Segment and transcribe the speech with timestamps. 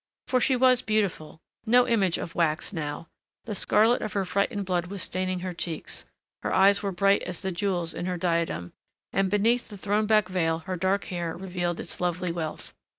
[0.25, 1.41] For she was beautiful.
[1.67, 3.07] No image of wax now.
[3.45, 6.05] The scarlet of her frightened blood was staining her cheeks,
[6.41, 8.73] her eyes were bright as the jewels in her diadem,
[9.13, 12.73] and beneath the thrown back veil her dark hair revealed its lovely wealth.